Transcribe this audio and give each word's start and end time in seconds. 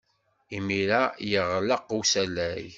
Imir-a, 0.57 1.01
yeɣleq 1.31 1.89
usalay. 1.97 2.65